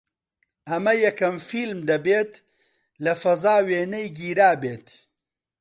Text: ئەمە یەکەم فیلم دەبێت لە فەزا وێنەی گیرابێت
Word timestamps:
ئەمە 0.69 0.93
یەکەم 1.05 1.35
فیلم 1.47 1.79
دەبێت 1.89 2.31
لە 3.03 3.13
فەزا 3.21 3.57
وێنەی 3.67 4.07
گیرابێت 4.17 4.87